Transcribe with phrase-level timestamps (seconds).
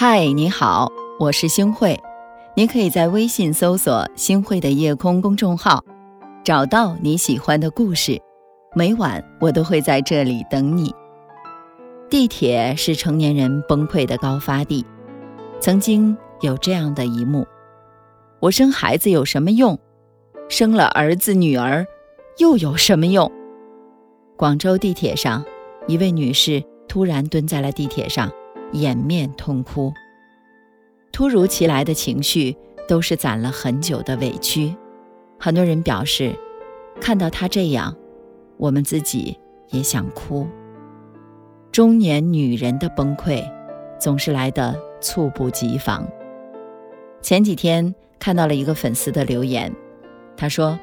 [0.00, 1.98] 嗨，你好，我是星慧。
[2.54, 5.84] 你可以在微信搜索“星慧的夜空”公众号，
[6.44, 8.16] 找到你喜欢的故事。
[8.76, 10.94] 每晚我都会在这里等你。
[12.08, 14.86] 地铁是成年人崩溃的高发地。
[15.58, 17.44] 曾经有这样的一幕：
[18.38, 19.76] 我生孩子有什么用？
[20.48, 21.84] 生了儿子女儿
[22.36, 23.28] 又有什么用？
[24.36, 25.44] 广州地铁上，
[25.88, 28.30] 一位女士突然蹲在了地铁上。
[28.72, 29.92] 掩面痛哭，
[31.10, 34.74] 突如其来的情绪都是攒了很久的委屈。
[35.38, 36.34] 很多人表示，
[37.00, 37.94] 看到他这样，
[38.56, 39.38] 我们自己
[39.70, 40.46] 也想哭。
[41.72, 43.42] 中年女人的崩溃，
[43.98, 46.06] 总是来得猝不及防。
[47.22, 49.72] 前几天看到了一个粉丝的留言，
[50.36, 50.78] 她说，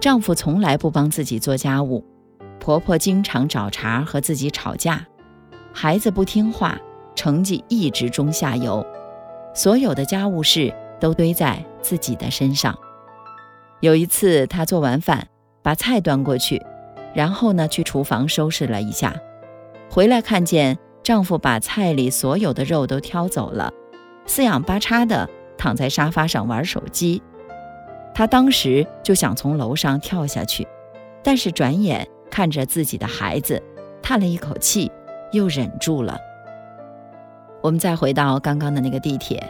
[0.00, 2.04] 丈夫从来不帮自己做家务，
[2.60, 5.06] 婆婆经常找茬和自己吵架，
[5.72, 6.78] 孩子不听话。
[7.16, 8.86] 成绩一直中下游，
[9.52, 12.78] 所有的家务事都堆在自己的身上。
[13.80, 15.26] 有一次，她做完饭，
[15.62, 16.62] 把菜端过去，
[17.14, 19.14] 然后呢去厨房收拾了一下，
[19.90, 23.72] 回来看见丈夫把菜里所有的肉都挑走了，
[24.26, 25.28] 四仰八叉的
[25.58, 27.22] 躺在沙发上玩手机。
[28.14, 30.66] 她当时就想从楼上跳下去，
[31.22, 33.62] 但是转眼看着自己的孩子，
[34.02, 34.90] 叹了一口气，
[35.32, 36.18] 又忍住了。
[37.66, 39.42] 我们再回到刚刚的那个地铁，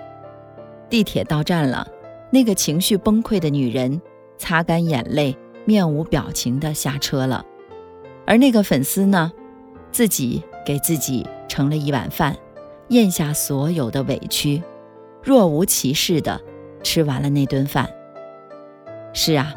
[0.88, 1.86] 地铁到站了，
[2.30, 4.00] 那个情绪崩溃的女人
[4.38, 5.36] 擦干眼泪，
[5.66, 7.44] 面无表情地下车了。
[8.26, 9.30] 而那个粉丝呢，
[9.92, 12.34] 自己给自己盛了一碗饭，
[12.88, 14.62] 咽下所有的委屈，
[15.22, 16.40] 若无其事地
[16.82, 17.86] 吃完了那顿饭。
[19.12, 19.54] 是啊，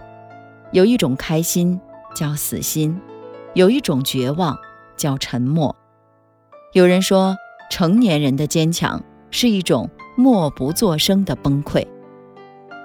[0.74, 1.80] 有一种开心
[2.14, 3.00] 叫死心，
[3.54, 4.58] 有一种绝望
[4.98, 5.74] 叫沉默。
[6.74, 7.38] 有人说。
[7.70, 11.88] 成年人的坚强是一种默不作声的崩溃，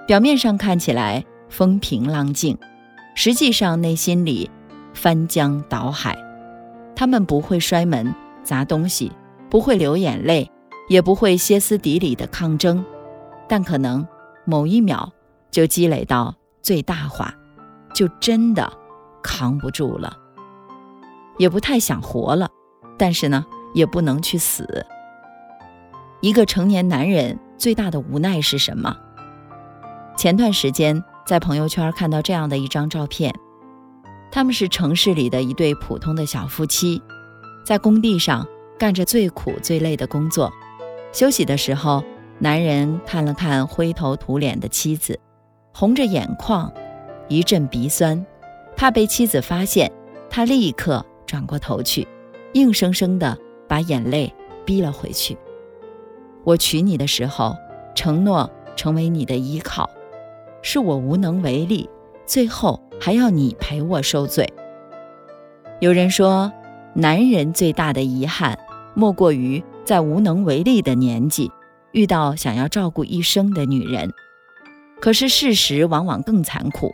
[0.07, 2.57] 表面上看起来风平浪静，
[3.15, 4.49] 实际上内心里
[4.93, 6.17] 翻江倒海。
[6.95, 9.11] 他们不会摔门砸东西，
[9.49, 10.49] 不会流眼泪，
[10.87, 12.85] 也不会歇斯底里的抗争，
[13.49, 14.07] 但可能
[14.45, 15.11] 某一秒
[15.51, 17.33] 就积累到最大化，
[17.93, 18.71] 就真的
[19.21, 20.15] 扛不住了，
[21.37, 22.47] 也不太想活了。
[22.97, 23.45] 但是呢？
[23.75, 24.83] 也不能去死。
[26.21, 28.97] 一个成年男人最大的无奈是什么？
[30.17, 33.35] 前段时间在朋友圈看到这样的一张照片，
[34.31, 37.01] 他们是城市里的一对普通的小夫妻，
[37.63, 38.47] 在工地上
[38.79, 40.51] 干着最苦最累的工作。
[41.11, 42.03] 休息的时候，
[42.39, 45.19] 男人看了看灰头土脸的妻子，
[45.73, 46.71] 红着眼眶，
[47.27, 48.25] 一阵鼻酸，
[48.75, 49.91] 怕被妻子发现，
[50.29, 52.07] 他立刻转过头去，
[52.53, 53.37] 硬生生的。
[53.75, 55.37] 把眼泪逼了回去。
[56.45, 57.57] 我娶你的时候，
[57.93, 59.89] 承诺成为你的依靠，
[60.61, 61.89] 是我无能为力，
[62.25, 64.47] 最后还要你陪我受罪。
[65.81, 66.49] 有人说，
[66.93, 68.57] 男人最大的遗憾，
[68.93, 71.51] 莫过于在无能为力的年纪，
[71.91, 74.09] 遇到想要照顾一生的女人。
[75.01, 76.93] 可是事实往往更残酷，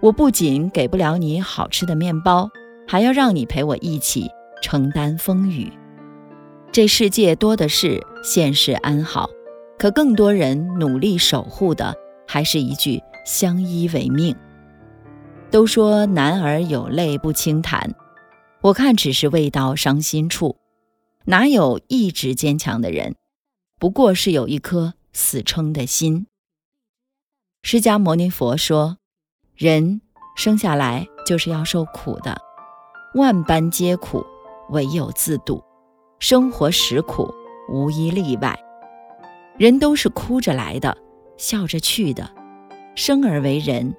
[0.00, 2.50] 我不仅给不了你好吃的面包，
[2.88, 4.28] 还要让你陪我一起
[4.60, 5.72] 承担风雨。
[6.72, 9.28] 这世界多的是现世安好，
[9.78, 11.94] 可更多人努力守护的
[12.26, 14.34] 还是一句相依为命。
[15.50, 17.94] 都说男儿有泪不轻弹，
[18.62, 20.56] 我看只是未到伤心处。
[21.26, 23.16] 哪有一直坚强的人？
[23.78, 26.26] 不过是有一颗死撑的心。
[27.62, 28.96] 释迦牟尼佛说，
[29.54, 30.00] 人
[30.38, 32.40] 生下来就是要受苦的，
[33.14, 34.24] 万般皆苦，
[34.70, 35.62] 唯有自渡。
[36.22, 37.34] 生活实苦，
[37.68, 38.56] 无一例外。
[39.58, 40.96] 人都是哭着来的，
[41.36, 42.30] 笑着去的。
[42.94, 43.92] 生而为人，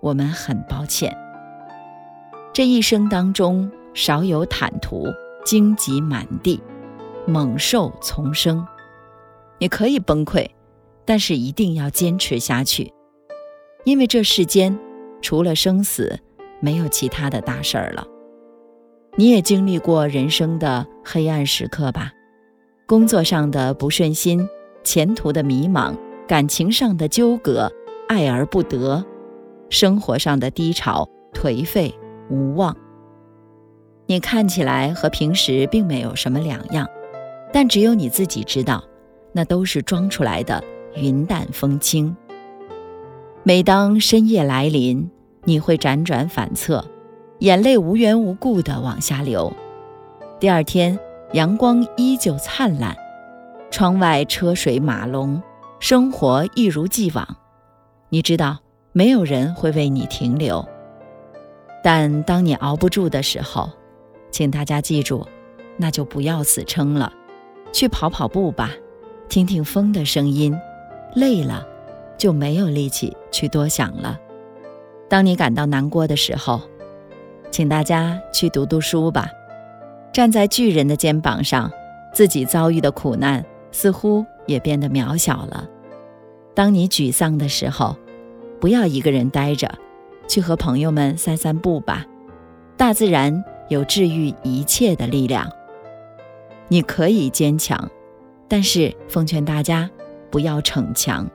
[0.00, 1.14] 我们很抱歉。
[2.54, 5.04] 这一生当中，少有坦途，
[5.44, 6.58] 荆棘满地，
[7.26, 8.66] 猛兽丛生。
[9.58, 10.48] 你可以崩溃，
[11.04, 12.90] 但是一定要坚持下去，
[13.84, 14.74] 因为这世间
[15.20, 16.18] 除了生死，
[16.60, 18.06] 没有其他的大事儿了。
[19.18, 22.12] 你也经历过人生的黑暗时刻吧？
[22.86, 24.48] 工作上的不顺心，
[24.84, 25.92] 前途的迷茫，
[26.28, 27.68] 感情上的纠葛，
[28.06, 29.04] 爱而不得，
[29.70, 31.92] 生活上的低潮，颓废
[32.30, 32.76] 无望。
[34.06, 36.86] 你看起来和平时并没有什么两样，
[37.52, 38.84] 但只有你自己知道，
[39.32, 40.62] 那都是装出来的
[40.94, 42.16] 云淡风轻。
[43.42, 45.10] 每当深夜来临，
[45.42, 46.84] 你会辗转反侧。
[47.40, 49.52] 眼泪无缘无故地往下流，
[50.40, 50.98] 第二天
[51.34, 52.96] 阳光依旧灿烂，
[53.70, 55.40] 窗外车水马龙，
[55.78, 57.36] 生活一如既往。
[58.08, 58.58] 你知道，
[58.90, 60.66] 没有人会为你停留。
[61.80, 63.70] 但当你熬不住的时候，
[64.32, 65.24] 请大家记住，
[65.76, 67.12] 那就不要死撑了，
[67.72, 68.72] 去跑跑步吧，
[69.28, 70.58] 听听风的声音。
[71.14, 71.64] 累了，
[72.18, 74.18] 就没有力气去多想了。
[75.08, 76.60] 当你感到难过的时候，
[77.50, 79.28] 请大家去读读书吧。
[80.12, 81.70] 站在巨人的肩膀上，
[82.12, 85.68] 自己遭遇的苦难似乎也变得渺小了。
[86.54, 87.96] 当你沮丧的时候，
[88.60, 89.70] 不要一个人呆着，
[90.26, 92.04] 去和朋友们散散步吧。
[92.76, 95.48] 大自然有治愈一切的力量。
[96.68, 97.88] 你可以坚强，
[98.48, 99.88] 但是奉劝大家
[100.30, 101.28] 不要逞强。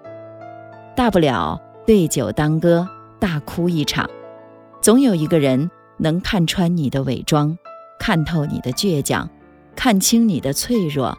[0.96, 2.88] 大不了对酒当歌，
[3.20, 4.10] 大哭一场。
[4.82, 5.72] 总有一个人
[6.04, 7.58] 能看穿你的伪装。
[7.98, 9.30] 看透你的倔强，
[9.78, 11.18] 看清你的脆弱，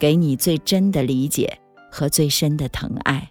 [0.00, 1.56] 给你最真的理解
[1.88, 3.30] 和最深的疼爱。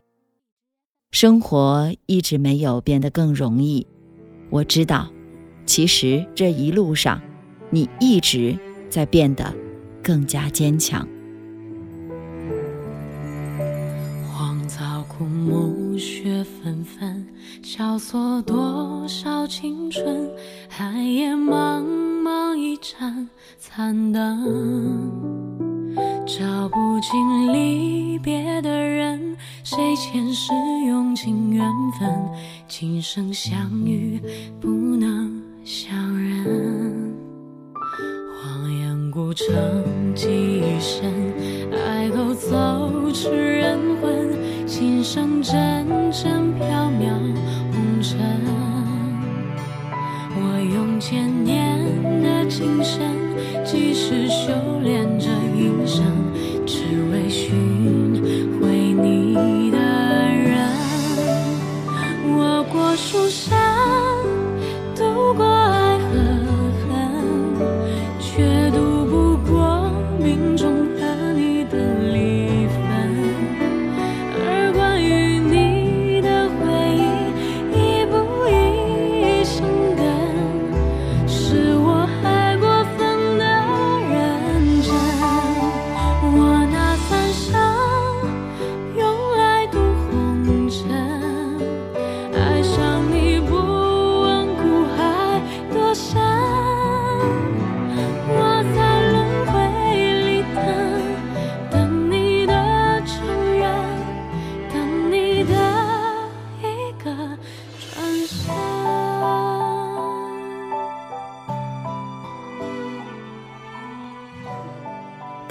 [1.11, 3.85] 生活一直没有变得更容易，
[4.49, 5.11] 我知道，
[5.65, 7.21] 其实这一路上，
[7.69, 8.57] 你一直
[8.89, 9.53] 在变得
[10.01, 11.05] 更加坚强。
[14.31, 17.27] 荒草枯木，雪纷纷，
[17.61, 20.31] 萧索多少青春，
[20.75, 21.83] 寒夜茫。
[22.23, 23.29] 茫一盏
[23.59, 24.39] 残灯，
[26.25, 29.35] 照不尽离别的人，
[29.65, 30.53] 谁前世
[30.87, 32.09] 用尽缘分，
[32.67, 34.21] 今生相遇
[34.61, 37.13] 不能相认。
[38.41, 39.45] 荒烟孤城
[40.15, 41.11] 记忆深，
[41.85, 46.82] 爱勾走痴人魂，心声阵阵飘